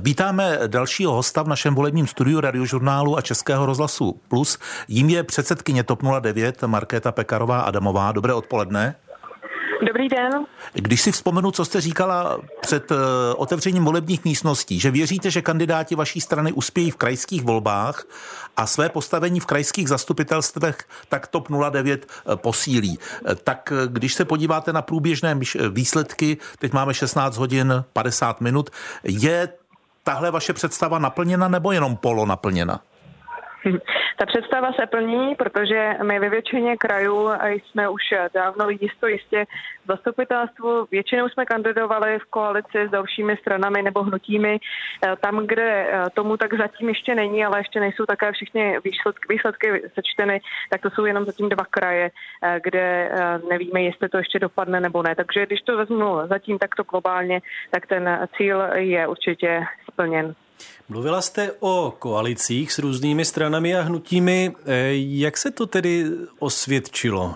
Vítáme 0.00 0.58
dalšího 0.66 1.12
hosta 1.12 1.42
v 1.42 1.48
našem 1.48 1.74
volebním 1.74 2.06
studiu 2.06 2.40
radiožurnálu 2.40 3.18
a 3.18 3.20
Českého 3.20 3.66
rozhlasu 3.66 4.20
Plus. 4.28 4.58
Jím 4.88 5.10
je 5.10 5.22
předsedkyně 5.22 5.84
TOP 5.84 6.02
09 6.20 6.62
Markéta 6.62 7.12
Pekarová 7.12 7.60
Adamová. 7.60 8.12
Dobré 8.12 8.34
odpoledne. 8.34 8.94
Dobrý 9.86 10.08
den. 10.08 10.46
Když 10.72 11.00
si 11.00 11.12
vzpomenu, 11.12 11.50
co 11.50 11.64
jste 11.64 11.80
říkala 11.80 12.40
před 12.60 12.90
uh, 12.90 12.96
otevřením 13.36 13.84
volebních 13.84 14.24
místností, 14.24 14.80
že 14.80 14.90
věříte, 14.90 15.30
že 15.30 15.42
kandidáti 15.42 15.94
vaší 15.94 16.20
strany 16.20 16.52
uspějí 16.52 16.90
v 16.90 16.96
krajských 16.96 17.42
volbách 17.42 18.04
a 18.56 18.66
své 18.66 18.88
postavení 18.88 19.40
v 19.40 19.46
krajských 19.46 19.88
zastupitelstvech 19.88 20.78
tak 21.08 21.26
TOP 21.26 21.48
09 21.70 22.06
uh, 22.06 22.36
posílí. 22.36 22.98
Uh, 22.98 23.34
tak 23.34 23.72
když 23.86 24.14
se 24.14 24.24
podíváte 24.24 24.72
na 24.72 24.82
průběžné 24.82 25.40
výsledky, 25.70 26.36
teď 26.58 26.72
máme 26.72 26.94
16 26.94 27.36
hodin 27.36 27.84
50 27.92 28.40
minut, 28.40 28.70
je 29.04 29.48
tahle 30.02 30.30
vaše 30.30 30.52
představa 30.52 30.98
naplněna 30.98 31.48
nebo 31.48 31.72
jenom 31.72 31.96
polo 31.96 32.26
naplněna? 32.26 32.80
Ta 34.18 34.26
představa 34.26 34.72
se 34.72 34.86
plní, 34.86 35.34
protože 35.34 35.96
my 36.02 36.18
ve 36.18 36.28
většině 36.28 36.76
krajů 36.76 37.30
jsme 37.46 37.88
už 37.88 38.02
dávno 38.34 38.68
jisto 38.70 39.06
jistě 39.06 39.44
v 39.84 39.86
zastupitelstvu. 39.86 40.86
Většinou 40.90 41.28
jsme 41.28 41.46
kandidovali 41.46 42.18
v 42.18 42.24
koalici 42.24 42.88
s 42.88 42.90
dalšími 42.90 43.36
stranami 43.36 43.82
nebo 43.82 44.02
hnutími. 44.02 44.58
Tam, 45.20 45.46
kde 45.46 45.90
tomu 46.14 46.36
tak 46.36 46.54
zatím 46.54 46.88
ještě 46.88 47.14
není, 47.14 47.44
ale 47.44 47.60
ještě 47.60 47.80
nejsou 47.80 48.06
také 48.06 48.32
všechny 48.32 48.78
výsledky, 48.84 49.26
výsledky 49.34 49.82
sečteny, 49.94 50.40
tak 50.70 50.80
to 50.80 50.90
jsou 50.90 51.04
jenom 51.04 51.24
zatím 51.24 51.48
dva 51.48 51.64
kraje, 51.70 52.10
kde 52.62 53.10
nevíme, 53.48 53.82
jestli 53.82 54.08
to 54.08 54.18
ještě 54.18 54.38
dopadne 54.38 54.80
nebo 54.80 55.02
ne. 55.02 55.14
Takže 55.14 55.46
když 55.46 55.60
to 55.60 55.76
vezmu 55.76 56.20
zatím 56.24 56.58
takto 56.58 56.82
globálně, 56.82 57.40
tak 57.70 57.86
ten 57.86 58.28
cíl 58.36 58.62
je 58.74 59.06
určitě 59.06 59.64
splněn. 59.92 60.34
Mluvila 60.88 61.22
jste 61.22 61.52
o 61.60 61.94
koalicích 61.98 62.72
s 62.72 62.78
různými 62.78 63.24
stranami 63.24 63.76
a 63.76 63.82
hnutími. 63.82 64.54
Eh, 64.66 64.90
jak 64.94 65.36
se 65.36 65.50
to 65.50 65.66
tedy 65.66 66.06
osvědčilo? 66.38 67.34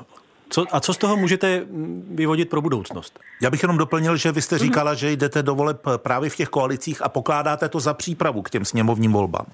Co, 0.50 0.64
a 0.72 0.80
co 0.80 0.94
z 0.94 0.98
toho 0.98 1.16
můžete 1.16 1.66
vyvodit 2.08 2.50
pro 2.50 2.62
budoucnost? 2.62 3.18
Já 3.42 3.50
bych 3.50 3.62
jenom 3.62 3.78
doplnil, 3.78 4.16
že 4.16 4.32
vy 4.32 4.42
jste 4.42 4.58
říkala, 4.58 4.94
že 4.94 5.12
jdete 5.12 5.42
do 5.42 5.54
voleb 5.54 5.80
právě 5.96 6.30
v 6.30 6.36
těch 6.36 6.48
koalicích 6.48 7.02
a 7.02 7.08
pokládáte 7.08 7.68
to 7.68 7.80
za 7.80 7.94
přípravu 7.94 8.42
k 8.42 8.50
těm 8.50 8.64
sněmovním 8.64 9.12
volbám. 9.12 9.46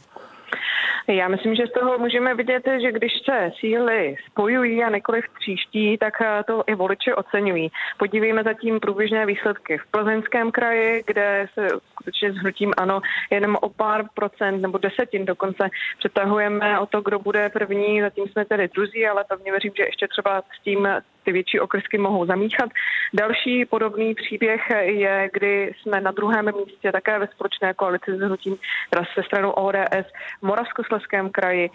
Já 1.09 1.29
myslím, 1.29 1.55
že 1.55 1.67
z 1.67 1.73
toho 1.73 1.99
můžeme 1.99 2.35
vidět, 2.35 2.63
že 2.83 2.93
když 2.93 3.13
se 3.25 3.51
síly 3.61 4.17
spojují 4.27 4.85
a 4.85 4.91
nikoliv 4.91 5.25
tříští, 5.39 5.99
tak 5.99 6.15
eh, 6.21 6.45
to 6.47 6.65
i 6.67 6.75
voliči 6.75 7.15
oceňují. 7.15 7.71
Podívejme 7.99 8.43
zatím 8.43 8.81
průběžné 8.81 9.27
výsledky 9.27 9.79
v 9.79 9.91
Plzeňském 9.91 10.51
kraji, 10.51 11.03
kde 11.07 11.47
se 11.55 11.69
skutečně 11.91 12.33
s 12.33 12.37
hnutím 12.37 12.73
ano 12.77 13.01
jenom 13.31 13.57
o 13.61 13.69
pár 13.69 14.05
procent 14.15 14.61
nebo 14.61 14.79
desetin 14.79 15.25
dokonce 15.25 15.69
přetahujeme 15.99 16.79
o 16.79 16.87
to, 16.87 17.01
kdo 17.01 17.19
bude 17.19 17.49
první. 17.49 18.01
Zatím 18.01 18.29
jsme 18.29 18.45
tedy 18.45 18.69
druzí, 18.69 19.07
ale 19.07 19.25
pevně 19.29 19.51
věřím, 19.51 19.73
že 19.77 19.83
ještě 19.83 20.09
třeba 20.09 20.43
s 20.59 20.63
tím 20.63 20.89
ty 21.25 21.33
větší 21.33 21.61
okrsky 21.61 21.99
mohou 21.99 22.27
zamíchat. 22.27 22.71
Další 23.15 23.65
podobný 23.65 24.15
příběh 24.15 24.61
je, 24.81 25.31
kdy 25.33 25.73
jsme 25.81 26.01
na 26.01 26.11
druhém 26.11 26.51
místě 26.67 26.93
také 26.93 27.19
ve 27.19 27.27
společné 27.27 27.75
koalici 27.75 28.17
s 28.17 28.21
hnutím 28.21 28.57
se 29.15 29.23
stranou 29.23 29.51
ODS 29.51 30.07
v 30.41 30.43
Moravskosleském 30.43 31.31
kraji. 31.31 31.71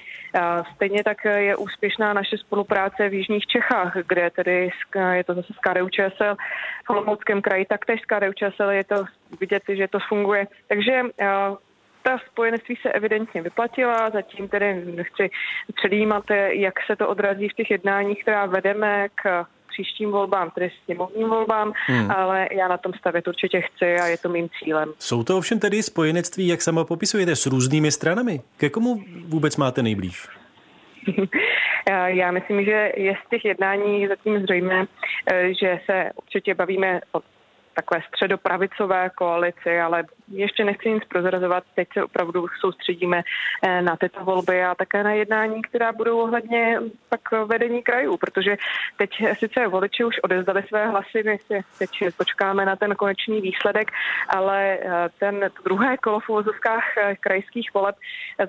Stejně 0.76 1.04
tak 1.04 1.26
je 1.26 1.56
úspěšná 1.56 2.14
naše 2.14 2.38
spolupráce 2.38 3.10
v 3.10 3.14
Jižních 3.14 3.48
Čechách, 3.48 3.94
kde 4.08 4.30
tedy 4.30 4.70
je 5.14 5.24
to 5.24 5.34
zase 5.34 5.54
s 5.54 5.58
KDU 5.58 5.90
ČSL, 5.90 6.36
v 6.86 6.90
Olomouckém 6.90 7.42
kraji 7.42 7.66
taktéž 7.66 8.02
s 8.02 8.06
KDU 8.06 8.34
ČSL 8.34 8.70
je 8.70 8.84
to 8.84 9.06
vidět, 9.40 9.64
že 9.70 9.88
to 9.88 10.00
funguje. 10.10 10.48
Takže 10.68 11.02
ta 12.06 12.18
spojenectví 12.32 12.76
se 12.82 12.92
evidentně 12.92 13.42
vyplatila, 13.42 14.10
zatím 14.10 14.48
tedy 14.48 14.86
nechci 14.86 15.30
předjímat, 15.76 16.24
jak 16.50 16.74
se 16.88 16.96
to 16.96 17.08
odrazí 17.08 17.50
v 17.50 17.54
těch 17.54 17.72
jednáních, 17.72 18.22
která 18.22 18.46
vedeme 18.46 19.08
k 19.16 19.46
příštím 19.68 20.12
volbám, 20.12 20.52
tedy 20.52 20.72
sněmovním 20.86 21.30
volbám, 21.30 21.74
hmm. 21.88 22.12
ale 22.12 22.48
já 22.52 22.68
na 22.68 22.78
tom 22.78 22.94
stavět 22.94 23.28
určitě 23.28 23.62
chci 23.62 23.96
a 23.96 24.06
je 24.06 24.18
to 24.18 24.30
mým 24.30 24.50
cílem. 24.60 24.94
Jsou 25.00 25.24
to 25.24 25.38
ovšem 25.38 25.60
tedy 25.60 25.84
spojenectví, 25.84 26.48
jak 26.48 26.62
sama 26.62 26.84
popisujete, 26.84 27.36
s 27.36 27.46
různými 27.46 27.92
stranami? 27.92 28.42
Ke 28.58 28.70
komu 28.70 29.04
vůbec 29.26 29.58
máte 29.58 29.84
nejblíž? 29.84 30.28
Já 32.08 32.32
myslím, 32.32 32.66
že 32.66 32.92
je 32.98 33.14
z 33.26 33.30
těch 33.30 33.46
jednání 33.46 34.08
zatím 34.08 34.40
zřejmé, 34.40 34.86
eh, 35.32 35.54
že 35.54 35.80
se 35.86 36.10
určitě 36.16 36.56
bavíme 36.56 37.02
o 37.12 37.20
takové 37.76 38.02
středopravicové 38.08 39.10
koalici, 39.10 39.80
ale 39.80 40.04
ještě 40.32 40.66
nechci 40.66 40.92
nic 40.92 41.04
prozrazovat. 41.06 41.64
Teď 41.76 41.88
se 41.94 42.04
opravdu 42.04 42.46
soustředíme 42.60 43.22
eh, 43.64 43.82
na 43.82 43.96
tyto 43.96 44.24
volby 44.24 44.64
a 44.64 44.76
také 44.76 45.04
na 45.04 45.12
jednání, 45.12 45.62
která 45.62 45.92
budou 45.92 46.20
ohledně 46.20 46.80
pak 47.10 47.22
vedení 47.46 47.84
krajů, 47.84 48.18
protože 48.18 48.58
teď 48.98 49.10
sice 49.40 49.68
voliči 49.68 50.04
už 50.04 50.20
odezdali 50.24 50.64
své 50.68 50.88
hlasy, 50.88 51.24
my 51.26 51.38
si 51.38 51.64
teď 51.80 51.90
počkáme 52.18 52.66
na 52.66 52.76
ten 52.76 52.96
konečný 52.96 53.42
výsledek, 53.42 53.92
ale 54.30 54.78
eh, 54.82 55.10
ten 55.20 55.50
druhé 55.64 55.98
kolo 55.98 56.20
v 56.20 56.30
uvozovkách 56.30 56.98
eh, 56.98 57.16
krajských 57.16 57.74
voleb 57.74 57.96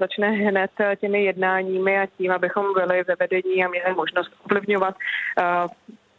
začne 0.01 0.31
hned 0.31 0.71
těmi 0.97 1.25
jednáními 1.25 2.01
a 2.01 2.07
tím, 2.07 2.33
abychom 2.33 2.75
byli 2.75 3.03
ve 3.03 3.15
vedení 3.21 3.65
a 3.65 3.69
měli 3.69 3.95
možnost 3.95 4.31
ovlivňovat 4.45 4.95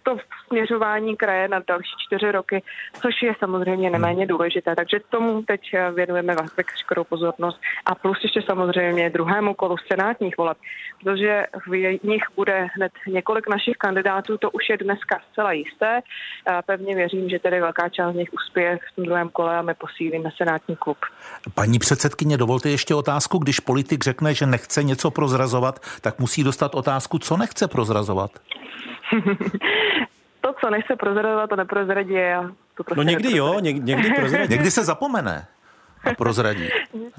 to 0.07 0.17
směřování 0.47 1.15
kraje 1.15 1.47
na 1.47 1.59
další 1.67 1.95
čtyři 2.05 2.31
roky, 2.31 2.63
což 3.01 3.21
je 3.21 3.35
samozřejmě 3.39 3.89
neméně 3.89 4.23
hmm. 4.25 4.27
důležité. 4.27 4.75
Takže 4.75 4.99
tomu 5.09 5.41
teď 5.41 5.61
věnujeme 5.93 6.35
veškerou 6.57 7.03
pozornost. 7.03 7.59
A 7.85 7.95
plus 7.95 8.23
ještě 8.23 8.41
samozřejmě 8.41 9.09
druhému 9.09 9.53
kolu 9.53 9.75
senátních 9.91 10.37
voleb, 10.37 10.57
protože 10.99 11.45
v 11.67 11.99
nich 12.03 12.23
bude 12.35 12.67
hned 12.75 12.91
několik 13.07 13.49
našich 13.49 13.77
kandidátů, 13.77 14.37
to 14.37 14.51
už 14.51 14.69
je 14.69 14.77
dneska 14.77 15.19
zcela 15.31 15.51
jisté. 15.51 16.01
A 16.45 16.61
pevně 16.61 16.95
věřím, 16.95 17.29
že 17.29 17.39
tedy 17.39 17.61
velká 17.61 17.89
část 17.89 18.13
z 18.13 18.17
nich 18.17 18.29
uspěje 18.33 18.77
v 18.77 18.95
tom 18.95 19.05
druhém 19.05 19.29
kole 19.29 19.57
a 19.57 19.61
my 19.61 19.73
posílíme 19.73 20.29
senátní 20.37 20.75
klub. 20.75 20.97
Paní 21.55 21.79
předsedkyně, 21.79 22.37
dovolte 22.37 22.69
ještě 22.69 22.95
otázku. 22.95 23.37
Když 23.37 23.59
politik 23.59 24.03
řekne, 24.03 24.33
že 24.33 24.45
nechce 24.45 24.83
něco 24.83 25.11
prozrazovat, 25.11 25.79
tak 26.01 26.19
musí 26.19 26.43
dostat 26.43 26.75
otázku, 26.75 27.19
co 27.19 27.37
nechce 27.37 27.67
prozrazovat. 27.67 28.31
to, 30.41 30.53
co 30.61 30.69
nechce 30.69 30.95
prozradovat, 30.95 31.49
to 31.49 31.55
neprozradí. 31.55 32.17
A 32.19 32.41
to 32.75 32.83
prostě 32.83 32.97
no 32.97 33.03
někdy 33.03 33.37
jo, 33.37 33.59
někdy, 33.59 33.81
někdy 33.85 34.11
prozradí. 34.11 34.53
někdy 34.53 34.71
se 34.71 34.83
zapomene 34.83 35.47
a 36.03 36.13
prozradí. 36.13 36.69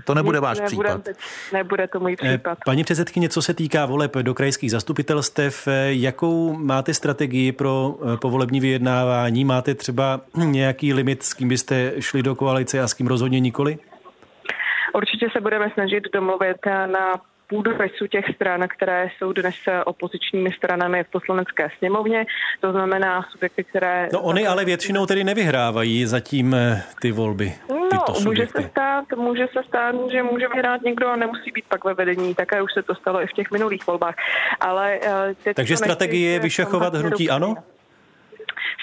To 0.04 0.15
nebude 0.15 0.41
váš 0.41 0.60
nebude, 0.60 0.88
případ. 0.88 1.16
Nebude 1.53 1.88
to 1.88 2.00
můj 2.00 2.16
eh, 2.22 2.28
případ. 2.28 2.59
Paní 2.65 2.84
předsedkyně, 2.84 3.28
co 3.28 3.43
se 3.43 3.54
týká 3.54 3.87
voleb 3.87 4.16
do 4.16 4.34
krajských 4.34 4.71
zastupitelstev, 4.71 5.69
eh, 5.69 5.93
jakou 5.93 6.56
máte 6.56 6.94
strategii 6.94 7.53
pro 7.53 7.99
eh, 8.15 8.16
povolební 8.16 8.60
vyjednávání? 8.60 9.44
Máte 9.44 9.75
třeba 9.75 10.20
nějaký 10.44 10.94
limit, 10.94 11.22
s 11.22 11.34
kým 11.34 11.49
byste 11.49 11.93
šli 11.99 12.22
do 12.22 12.34
koalice 12.34 12.81
a 12.81 12.88
s 12.88 12.94
kým 12.94 13.06
rozhodně 13.06 13.41
nikoli? 13.41 13.78
Určitě 14.94 15.28
se 15.32 15.41
budeme 15.41 15.70
snažit 15.75 16.05
domluvit 16.12 16.56
na 16.66 17.20
půdorysu 17.49 18.07
těch 18.07 18.25
stran, 18.35 18.69
které 18.69 19.09
jsou 19.19 19.33
dnes 19.33 19.55
opozičními 19.85 20.53
stranami 20.53 21.05
v 21.05 21.11
poslanecké 21.11 21.69
sněmovně. 21.79 22.27
To 22.61 22.73
znamená 22.73 23.27
subjekty, 23.31 23.65
které... 23.65 24.09
No 24.13 24.21
oni 24.21 24.47
ale 24.47 24.65
většinou 24.65 25.07
tedy 25.07 25.25
nevyhrávají 25.25 26.07
zatím 26.07 26.55
eh, 26.55 26.83
ty 27.01 27.13
volby. 27.13 27.53
No, 27.71 28.15
může 28.25 28.47
se 28.47 28.69
stát, 28.69 29.05
může 29.17 29.47
se 29.53 29.63
stát, 29.69 29.95
že 30.11 30.23
může 30.23 30.49
vyhrát 30.49 30.83
někdo 30.83 31.09
a 31.09 31.17
nemusí 31.17 31.51
být 31.53 31.65
pak 31.69 31.85
ve 31.85 31.95
vedení. 31.95 32.35
Také 32.35 32.63
už 32.63 32.73
se 32.73 32.83
to 32.83 32.95
stalo 32.95 33.23
i 33.23 33.27
v 33.27 33.33
těch 33.33 33.51
minulých 33.51 33.87
volbách. 33.87 34.15
Ale, 34.61 34.99
eh, 35.47 35.55
Takže 35.55 35.77
strategie 35.77 36.31
je 36.31 36.41
vyšachovat 36.41 36.95
hnutí 36.95 37.31
ano? 37.31 37.55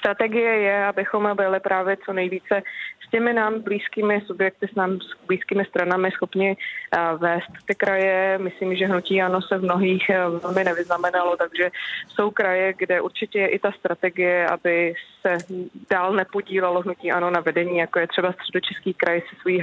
Strategie 0.05 0.57
je, 0.57 0.85
abychom 0.85 1.35
byli 1.35 1.59
právě 1.59 1.97
co 2.05 2.13
nejvíce 2.13 2.61
s 3.07 3.09
těmi 3.09 3.33
nám 3.33 3.61
blízkými 3.61 4.21
subjekty, 4.25 4.67
s 4.67 4.75
nám 4.75 4.99
blízkými 5.27 5.65
stranami 5.65 6.11
schopni 6.11 6.57
eh, 6.57 6.99
vést 7.17 7.51
ty 7.65 7.75
kraje. 7.75 8.37
Myslím, 8.37 8.75
že 8.75 8.87
hnutí 8.87 9.21
ano 9.21 9.41
se 9.41 9.57
v 9.57 9.63
mnohých 9.63 10.09
eh, 10.09 10.29
velmi 10.43 10.63
nevyznamenalo, 10.63 11.37
takže 11.37 11.71
jsou 12.07 12.31
kraje, 12.31 12.73
kde 12.73 13.01
určitě 13.01 13.39
je 13.39 13.47
i 13.47 13.59
ta 13.59 13.71
strategie, 13.71 14.47
aby 14.47 14.93
se 15.21 15.37
dál 15.89 16.13
nepodílalo 16.13 16.81
hnutí 16.81 17.11
ano 17.11 17.29
na 17.29 17.39
vedení, 17.39 17.77
jako 17.77 17.99
je 17.99 18.07
třeba 18.07 18.31
středočeský 18.31 18.93
kraj 18.93 19.21
se 19.21 19.35
svojí 19.41 19.61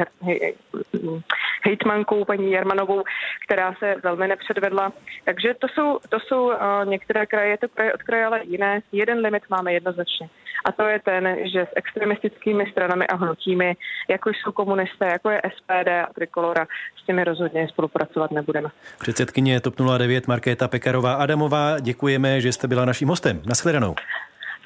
hejtmankou 1.63 2.25
paní 2.25 2.53
Jarmanovou, 2.53 3.03
která 3.47 3.75
se 3.79 3.95
velmi 4.03 4.29
nepředvedla. 4.29 4.93
Takže 5.25 5.55
to 5.55 5.67
jsou, 5.69 5.99
to 6.09 6.21
jsou 6.21 6.45
uh, 6.47 6.55
některé 6.85 7.27
kraje, 7.27 7.59
to 7.59 7.69
kraje 7.69 7.93
od 7.93 8.03
kraje, 8.03 8.27
ale 8.27 8.41
jiné. 8.45 8.83
Jeden 8.93 9.19
limit 9.19 9.43
máme 9.51 9.73
jednoznačně. 9.73 10.29
A 10.65 10.73
to 10.73 10.83
je 10.83 10.99
ten, 10.99 11.37
že 11.53 11.61
s 11.61 11.73
extremistickými 11.77 12.65
stranami 12.71 13.07
a 13.07 13.17
hnutími, 13.17 13.77
jako 14.11 14.31
jsou 14.31 14.53
komunisté, 14.53 15.07
jako 15.07 15.31
je 15.31 15.43
SPD 15.57 15.89
a 15.89 16.13
Trikolora, 16.15 16.67
s 17.03 17.07
těmi 17.07 17.25
rozhodně 17.25 17.69
spolupracovat 17.69 18.31
nebudeme. 18.31 18.69
Předsedkyně 19.01 19.61
TOP 19.61 19.75
09 19.99 20.29
Markéta 20.29 20.69
Pekarová 20.69 21.15
Adamová, 21.15 21.79
děkujeme, 21.81 22.41
že 22.41 22.53
jste 22.53 22.69
byla 22.69 22.85
naším 22.85 23.09
hostem. 23.09 23.43
Naschledanou. 23.47 23.95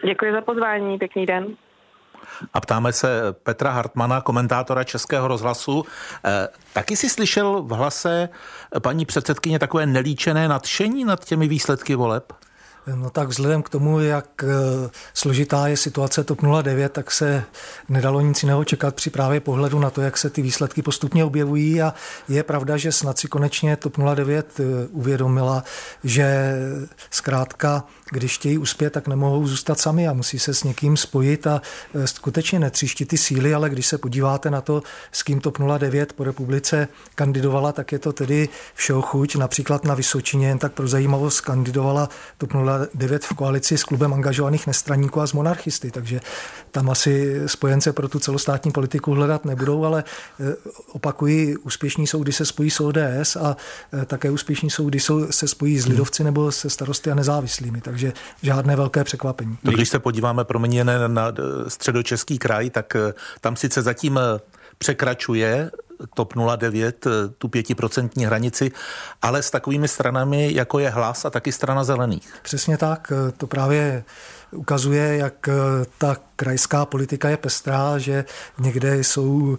Děkuji 0.05 0.33
za 0.33 0.41
pozvání, 0.41 0.99
pěkný 0.99 1.27
den. 1.27 1.47
A 2.55 2.61
ptáme 2.61 2.93
se 2.93 3.09
Petra 3.33 3.71
Hartmana, 3.71 4.21
komentátora 4.21 4.85
Českého 4.85 5.29
rozhlasu. 5.29 5.85
Eh, 6.25 6.49
taky 6.73 6.97
si 6.97 7.09
slyšel 7.09 7.63
v 7.63 7.71
hlase 7.71 8.29
paní 8.83 9.07
předsedkyně 9.07 9.59
takové 9.59 9.87
nelíčené 9.87 10.49
nadšení 10.49 11.05
nad 11.05 11.25
těmi 11.25 11.49
výsledky 11.49 11.95
voleb? 11.95 12.33
No 12.95 13.11
tak 13.11 13.29
vzhledem 13.29 13.63
k 13.63 13.69
tomu, 13.69 14.01
jak 14.01 14.45
eh, 14.45 14.91
složitá 15.15 15.69
je 15.69 15.77
situace 15.77 16.25
TOP 16.25 16.41
09, 16.63 16.93
tak 16.93 17.11
se 17.11 17.45
nedalo 17.89 18.21
nic 18.21 18.43
jiného 18.43 18.65
čekat 18.65 18.95
při 18.95 19.11
právě 19.11 19.41
pohledu 19.41 19.79
na 19.79 19.91
to, 19.91 20.01
jak 20.01 20.19
se 20.19 20.31
ty 20.31 20.43
výsledky 20.43 20.83
postupně 20.83 21.25
objevují. 21.25 21.83
A 21.83 21.95
je 22.29 22.43
pravda, 22.43 22.77
že 22.77 22.93
snad 22.93 23.19
si 23.19 23.29
konečně 23.29 23.77
TOP 23.77 23.97
09 24.15 24.61
eh, 24.61 24.63
uvědomila, 24.91 25.65
že 26.05 26.57
zkrátka, 27.11 27.85
když 28.11 28.35
chtějí 28.35 28.59
uspět, 28.59 28.91
tak 28.91 29.09
nemohou 29.09 29.47
zůstat 29.47 29.79
sami 29.79 30.09
a 30.09 30.13
musí 30.13 30.39
se 30.39 30.55
s 30.55 30.65
někým 30.65 30.97
spojit 30.97 31.47
a 31.47 31.63
eh, 31.95 32.07
skutečně 32.07 32.59
netříští 32.59 33.05
ty 33.05 33.19
síly, 33.19 33.55
ale 33.55 33.71
když 33.71 33.87
se 33.87 33.99
podíváte 33.99 34.51
na 34.51 34.61
to, 34.61 34.83
s 35.13 35.23
kým 35.23 35.41
TOP 35.41 35.59
09 35.79 36.13
po 36.13 36.25
republice 36.25 36.89
kandidovala, 37.15 37.73
tak 37.73 37.93
je 37.93 37.99
to 37.99 38.13
tedy 38.13 38.49
všeho 38.75 39.03
chuť. 39.03 39.37
Například 39.37 39.85
na 39.85 39.95
Vysočině, 39.95 40.49
jen 40.49 40.59
tak 40.59 40.73
pro 40.73 40.89
zajímavost, 40.89 41.41
kandidovala 41.41 42.09
TOP 42.39 42.53
09 42.95 43.25
v 43.25 43.35
koalici 43.35 43.79
s 43.79 43.85
klubem 43.85 44.15
angažovaných 44.15 44.67
nestraníků 44.67 45.21
a 45.21 45.27
z 45.27 45.33
monarchisty, 45.33 45.91
takže 45.91 46.21
tam 46.71 46.91
asi 46.91 47.43
spojence 47.47 47.93
pro 47.93 48.09
tu 48.09 48.19
celostátní 48.19 48.73
politiku 48.73 49.13
hledat 49.13 49.45
nebudou, 49.45 49.85
ale 49.85 50.05
eh, 50.41 50.55
opakují, 50.93 51.57
úspěšní 51.57 52.07
jsou, 52.07 52.23
když 52.23 52.37
se 52.37 52.47
spojí 52.47 52.71
s 52.71 52.81
ODS 52.81 53.37
a 53.41 53.57
eh, 53.93 54.05
také 54.05 54.31
úspěšní 54.31 54.71
jsou, 54.71 54.89
když 54.89 55.11
se 55.31 55.49
spojí 55.49 55.79
s 55.79 55.87
lidovci 55.87 56.25
nebo 56.25 56.53
se 56.53 56.71
starosty 56.71 57.11
a 57.11 57.15
nezávislými, 57.15 57.81
takže 57.81 57.96
žádné 58.43 58.77
velké 58.77 59.05
překvapení. 59.05 59.59
No, 59.65 59.73
když 59.73 59.89
se 59.89 59.99
podíváme 59.99 60.45
proměněné 60.45 61.09
na 61.09 61.29
eh, 61.29 61.71
středočeský 61.71 62.39
kraj, 62.39 62.71
tak 62.71 62.97
tam 63.41 63.57
sice 63.57 63.83
zatím 63.83 64.21
překračuje 64.79 65.71
TOP 66.15 66.35
09 66.57 67.07
tu 67.39 67.49
pětiprocentní 67.49 68.27
hranici, 68.27 68.73
ale 69.23 69.43
s 69.43 69.51
takovými 69.51 69.89
stranami, 69.89 70.55
jako 70.55 70.79
je 70.79 70.91
Hlas 70.91 71.25
a 71.25 71.31
taky 71.31 71.53
strana 71.53 71.85
zelených. 71.85 72.35
Přesně 72.43 72.79
tak, 72.79 73.13
to 73.37 73.47
právě 73.47 74.05
ukazuje, 74.51 75.17
jak 75.17 75.49
ta 75.99 76.17
krajská 76.37 76.85
politika 76.85 77.29
je 77.29 77.37
pestrá, 77.37 77.99
že 77.99 78.25
někde 78.59 78.99
jsou 78.99 79.59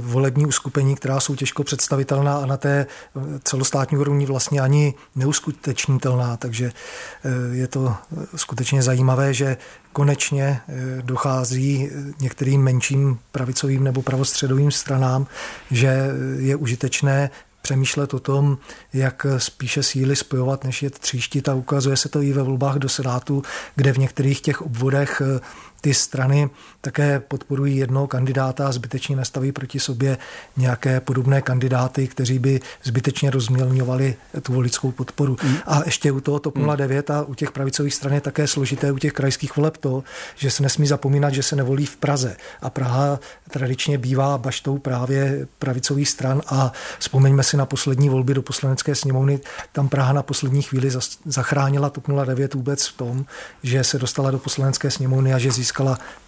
volební 0.00 0.46
uskupení, 0.46 0.96
která 0.96 1.20
jsou 1.20 1.34
těžko 1.34 1.64
představitelná 1.64 2.36
a 2.36 2.46
na 2.46 2.56
té 2.56 2.70
e, 2.70 2.86
celostátní 3.44 3.98
úrovni 3.98 4.26
vlastně 4.26 4.60
ani 4.60 4.94
neuskutečnitelná. 5.16 6.36
Takže 6.36 6.72
je 7.52 7.66
to 7.66 7.94
skutečně 8.36 8.82
zajímavé, 8.82 9.34
že 9.34 9.56
konečně 9.92 10.60
dochází 11.02 11.90
některým 12.20 12.62
menším 12.62 13.18
pravicovým 13.32 13.84
nebo 13.84 14.02
pravostředovým 14.02 14.70
stranám, 14.70 15.26
že 15.70 16.10
je 16.38 16.56
užitečné 16.56 17.30
přemýšlet 17.68 18.14
o 18.14 18.20
tom, 18.20 18.58
jak 18.92 19.26
spíše 19.38 19.82
síly 19.82 20.16
spojovat, 20.16 20.64
než 20.64 20.82
je 20.82 20.90
tříštit 20.90 21.48
a 21.48 21.54
ukazuje 21.54 21.96
se 21.96 22.08
to 22.08 22.22
i 22.22 22.32
ve 22.32 22.42
volbách 22.42 22.76
do 22.76 22.88
Senátu, 22.88 23.42
kde 23.74 23.92
v 23.92 23.98
některých 23.98 24.40
těch 24.40 24.62
obvodech 24.62 25.22
ty 25.80 25.94
strany 25.94 26.50
také 26.80 27.20
podporují 27.20 27.76
jednoho 27.76 28.06
kandidáta 28.06 28.68
a 28.68 28.72
zbytečně 28.72 29.16
nastaví 29.16 29.52
proti 29.52 29.80
sobě 29.80 30.18
nějaké 30.56 31.00
podobné 31.00 31.42
kandidáty, 31.42 32.08
kteří 32.08 32.38
by 32.38 32.60
zbytečně 32.82 33.30
rozmělňovali 33.30 34.16
tu 34.42 34.52
voličskou 34.52 34.90
podporu. 34.92 35.36
Mm. 35.42 35.56
A 35.66 35.82
ještě 35.84 36.12
u 36.12 36.20
toho 36.20 36.38
TOP 36.38 36.58
09 36.76 37.10
a 37.10 37.22
u 37.22 37.34
těch 37.34 37.52
pravicových 37.52 37.94
stran 37.94 38.14
je 38.14 38.20
také 38.20 38.46
složité 38.46 38.92
u 38.92 38.98
těch 38.98 39.12
krajských 39.12 39.56
voleb 39.56 39.76
to, 39.76 40.04
že 40.36 40.50
se 40.50 40.62
nesmí 40.62 40.86
zapomínat, 40.86 41.34
že 41.34 41.42
se 41.42 41.56
nevolí 41.56 41.86
v 41.86 41.96
Praze. 41.96 42.36
A 42.62 42.70
Praha 42.70 43.20
tradičně 43.50 43.98
bývá 43.98 44.38
baštou 44.38 44.78
právě 44.78 45.46
pravicových 45.58 46.08
stran 46.08 46.42
a 46.46 46.72
vzpomeňme 46.98 47.42
si 47.42 47.56
na 47.56 47.66
poslední 47.66 48.08
volby 48.08 48.34
do 48.34 48.42
poslanecké 48.42 48.94
sněmovny. 48.94 49.40
Tam 49.72 49.88
Praha 49.88 50.12
na 50.12 50.22
poslední 50.22 50.62
chvíli 50.62 50.90
zachránila 51.24 51.90
TOP 51.90 52.04
09 52.24 52.54
vůbec 52.54 52.86
v 52.86 52.96
tom, 52.96 53.24
že 53.62 53.84
se 53.84 53.98
dostala 53.98 54.30
do 54.30 54.38
poslanecké 54.38 54.90
sněmovny 54.90 55.34
a 55.34 55.38
že 55.38 55.50
získala 55.50 55.67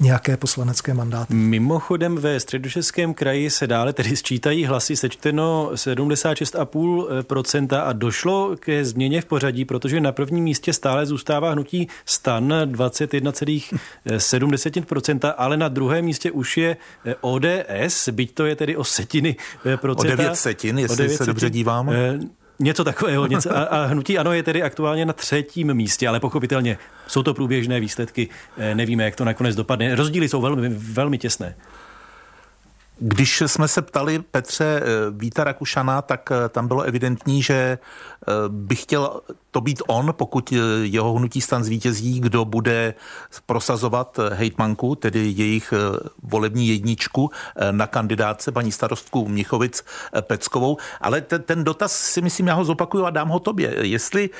nějaké 0.01 0.37
poslanecké 0.37 0.95
mandáty. 0.95 1.35
Mimochodem 1.35 2.17
ve 2.17 2.41
středočeském 2.41 3.15
kraji 3.15 3.51
se 3.51 3.67
dále 3.67 3.93
tedy 3.93 4.17
sčítají 4.17 4.65
hlasy 4.65 4.97
sečteno 4.97 5.71
76,5% 5.75 7.83
a 7.85 7.93
došlo 7.93 8.57
ke 8.61 8.85
změně 8.85 9.21
v 9.21 9.25
pořadí, 9.25 9.65
protože 9.65 10.01
na 10.01 10.13
prvním 10.13 10.45
místě 10.45 10.73
stále 10.73 11.07
zůstává 11.07 11.51
hnutí 11.51 11.89
stan 12.05 12.53
21,7%, 12.53 15.35
ale 15.37 15.57
na 15.57 15.69
druhém 15.69 16.05
místě 16.05 16.31
už 16.31 16.57
je 16.57 16.77
ODS, 17.21 18.09
byť 18.11 18.35
to 18.35 18.47
je 18.47 18.57
tedy 18.57 18.77
o 18.77 18.85
setiny 18.85 19.37
procenta. 19.77 20.13
O 20.13 20.17
9 20.17 20.37
setin, 20.37 20.79
jestli 20.79 20.97
9 20.97 21.17
se 21.17 21.27
dobře 21.27 21.51
dívám. 21.51 21.91
Eh, 21.91 22.19
Něco 22.61 22.85
takového. 22.85 23.27
Něco, 23.27 23.57
a, 23.57 23.63
a 23.63 23.87
hnutí 23.87 24.19
ano 24.19 24.33
je 24.33 24.43
tedy 24.43 24.63
aktuálně 24.63 25.07
na 25.07 25.13
třetím 25.13 25.75
místě, 25.75 26.09
ale 26.09 26.21
pochopitelně 26.21 26.79
jsou 27.07 27.23
to 27.23 27.35
průběžné 27.35 27.81
výsledky. 27.81 28.29
Eh, 28.59 28.75
nevíme, 28.75 29.05
jak 29.05 29.17
to 29.17 29.25
nakonec 29.25 29.57
dopadne. 29.57 29.95
Rozdíly 29.95 30.29
jsou 30.29 30.41
velmi, 30.41 30.69
velmi 30.69 31.19
těsné. 31.19 31.55
Když 33.03 33.43
jsme 33.47 33.69
se 33.69 33.83
ptali 33.83 34.19
Petře 34.19 34.65
eh, 34.65 34.83
Víta 35.11 35.45
Rakušana, 35.45 36.03
tak 36.03 36.33
eh, 36.33 36.49
tam 36.49 36.69
bylo 36.69 36.83
evidentní, 36.83 37.43
že 37.43 37.79
by 38.49 38.77
chtěl 38.77 39.21
to 39.51 39.61
být 39.61 39.83
on, 39.87 40.15
pokud 40.17 40.53
jeho 40.83 41.13
hnutí 41.15 41.41
stan 41.41 41.65
zvítězí, 41.65 42.21
kdo 42.21 42.45
bude 42.45 42.95
prosazovat 43.47 44.19
hejtmanku, 44.33 44.95
tedy 44.95 45.33
jejich 45.37 45.75
volební 46.23 46.69
jedničku 46.69 47.31
na 47.71 47.87
kandidáce 47.87 48.53
paní 48.53 48.73
starostku 48.73 49.29
Mnichovic 49.29 49.85
Peckovou. 50.21 50.77
Ale 51.01 51.21
ten, 51.21 51.43
ten 51.43 51.65
dotaz 51.65 51.93
si 51.93 52.21
myslím, 52.21 52.47
já 52.47 52.55
ho 52.55 52.65
zopakuju 52.65 53.05
a 53.05 53.11
dám 53.11 53.29
ho 53.29 53.39
tobě. 53.39 53.75
Jestli 53.81 54.31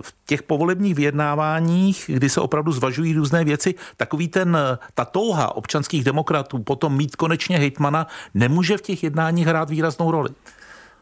v 0.00 0.14
těch 0.26 0.42
povolebních 0.42 0.94
vyjednáváních, 0.94 2.04
kdy 2.12 2.28
se 2.28 2.40
opravdu 2.40 2.72
zvažují 2.72 3.14
různé 3.14 3.44
věci, 3.44 3.74
takový 3.96 4.28
ten, 4.28 4.58
ta 4.94 5.04
touha 5.04 5.56
občanských 5.56 6.04
demokratů 6.04 6.58
potom 6.58 6.96
mít 6.96 7.16
konečně 7.16 7.58
hejtmana 7.58 8.05
nemůže 8.34 8.76
v 8.76 8.82
těch 8.82 9.02
jednáních 9.04 9.46
hrát 9.46 9.70
výraznou 9.70 10.10
roli 10.10 10.30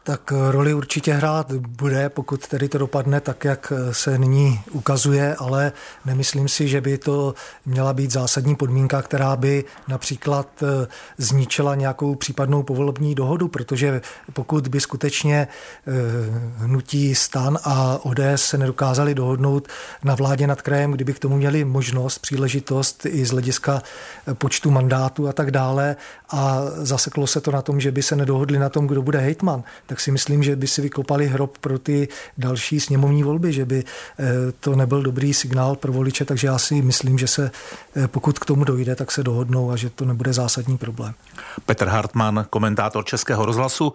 tak 0.05 0.33
roli 0.51 0.73
určitě 0.73 1.13
hrát 1.13 1.51
bude, 1.51 2.09
pokud 2.09 2.47
tedy 2.47 2.69
to 2.69 2.77
dopadne 2.77 3.21
tak, 3.21 3.43
jak 3.43 3.73
se 3.91 4.17
nyní 4.17 4.61
ukazuje, 4.71 5.35
ale 5.35 5.71
nemyslím 6.05 6.47
si, 6.47 6.67
že 6.67 6.81
by 6.81 6.97
to 6.97 7.33
měla 7.65 7.93
být 7.93 8.11
zásadní 8.11 8.55
podmínka, 8.55 9.01
která 9.01 9.35
by 9.35 9.63
například 9.87 10.63
eh, 10.63 10.87
zničila 11.17 11.75
nějakou 11.75 12.15
případnou 12.15 12.63
povolební 12.63 13.15
dohodu, 13.15 13.47
protože 13.47 14.01
pokud 14.33 14.67
by 14.67 14.79
skutečně 14.79 15.47
eh, 15.47 15.91
hnutí 16.57 17.15
stan 17.15 17.59
a 17.63 17.99
ODS 18.05 18.35
se 18.35 18.57
nedokázali 18.57 19.15
dohodnout 19.15 19.67
na 20.03 20.15
vládě 20.15 20.47
nad 20.47 20.61
krajem, 20.61 20.91
kdyby 20.91 21.13
k 21.13 21.19
tomu 21.19 21.37
měli 21.37 21.65
možnost, 21.65 22.19
příležitost 22.19 23.05
i 23.05 23.25
z 23.25 23.31
hlediska 23.31 23.81
eh, 24.27 24.33
počtu 24.33 24.71
mandátů 24.71 25.27
a 25.27 25.33
tak 25.33 25.51
dále 25.51 25.95
a 26.29 26.61
zaseklo 26.75 27.27
se 27.27 27.41
to 27.41 27.51
na 27.51 27.61
tom, 27.61 27.79
že 27.79 27.91
by 27.91 28.03
se 28.03 28.15
nedohodli 28.15 28.59
na 28.59 28.69
tom, 28.69 28.87
kdo 28.87 29.01
bude 29.01 29.19
hejtman, 29.19 29.63
si 29.99 30.11
myslím, 30.11 30.43
že 30.43 30.55
by 30.55 30.67
si 30.67 30.81
vykopali 30.81 31.27
hrob 31.27 31.57
pro 31.57 31.79
ty 31.79 32.07
další 32.37 32.79
sněmovní 32.79 33.23
volby, 33.23 33.53
že 33.53 33.65
by 33.65 33.83
eh, 34.19 34.25
to 34.59 34.75
nebyl 34.75 35.01
dobrý 35.01 35.33
signál 35.33 35.75
pro 35.75 35.93
voliče, 35.93 36.25
takže 36.25 36.47
já 36.47 36.57
si 36.57 36.81
myslím, 36.81 37.17
že 37.17 37.27
se 37.27 37.51
eh, 37.95 38.07
pokud 38.07 38.39
k 38.39 38.45
tomu 38.45 38.63
dojde, 38.63 38.95
tak 38.95 39.11
se 39.11 39.23
dohodnou 39.23 39.71
a 39.71 39.75
že 39.75 39.89
to 39.89 40.05
nebude 40.05 40.33
zásadní 40.33 40.77
problém. 40.77 41.13
Petr 41.65 41.87
Hartmann, 41.87 42.45
komentátor 42.49 43.05
Českého 43.05 43.45
rozhlasu. 43.45 43.93